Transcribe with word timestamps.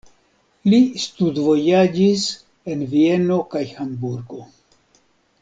Li 0.71 0.77
studvojaĝis 1.03 2.25
en 2.73 2.83
Vieno 2.95 3.39
kaj 3.53 3.63
Hamburgo. 3.77 4.43